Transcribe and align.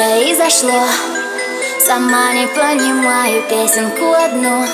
Произошло? 0.00 0.86
Сама 1.78 2.32
не 2.32 2.46
понимаю 2.46 3.42
песенку 3.50 4.14
одну. 4.14 4.64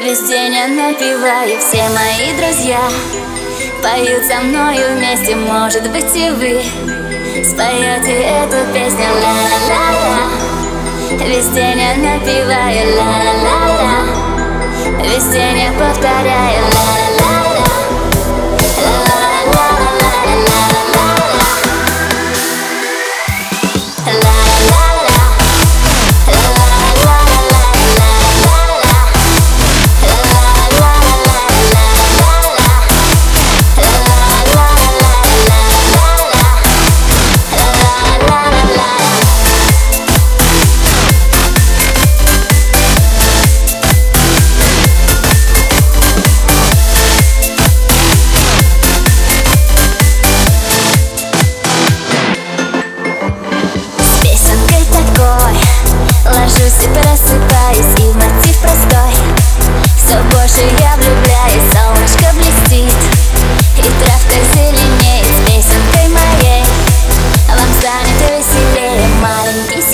Весь 0.00 0.22
день 0.22 0.54
я 0.54 0.68
напеваю, 0.68 1.58
все 1.58 1.82
мои 1.90 2.32
друзья 2.32 2.80
Поют 3.82 4.24
со 4.24 4.40
мною 4.40 4.96
вместе, 4.96 5.36
может 5.36 5.90
быть 5.90 6.16
и 6.16 6.30
вы 6.30 6.62
Споете 7.44 8.22
эту 8.22 8.72
песню. 8.72 9.04
Ла-ла-ла-ла. 9.22 10.30
Весь 11.26 11.48
день 11.48 11.78
я 11.78 11.94
напеваю 11.96 12.96
ла-ла-ла-ла. 12.96 14.06
Весь 15.02 15.24
день 15.24 15.58
я 15.58 15.72
повторяю 15.72 16.67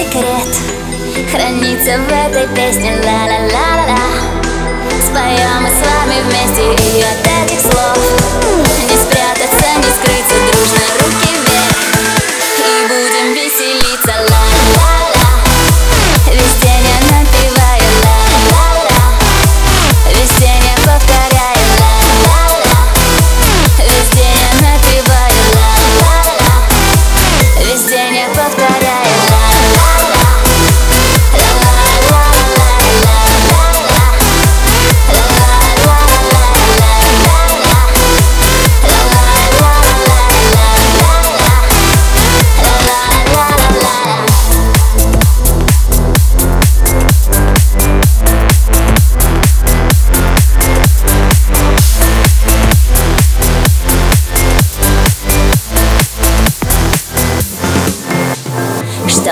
секрет. 0.05 0.48
Хранится 1.30 1.98
в 1.98 2.12
этой 2.12 2.47
песне 2.55 2.92
ла-ла-ла-ла-ла. 3.05 3.98
Споем 5.02 5.62
мы 5.62 5.69
с 5.69 5.80
вами 5.86 6.20
вместе 6.22 6.62
и 6.72 7.33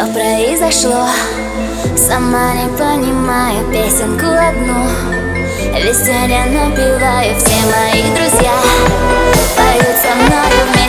Что 0.03 0.13
произошло? 0.15 1.07
Сама 1.97 2.55
не 2.55 2.69
понимаю 2.77 3.65
песенку 3.71 4.27
одну. 4.27 4.85
Весь 5.77 6.01
день 6.01 6.31
я 6.31 6.47
напеваю, 6.47 7.37
все 7.39 7.55
мои 7.71 8.03
друзья. 8.13 8.57
Поют 9.57 9.97
со 10.03 10.13
мной 10.17 10.51
вместе, 10.67 10.82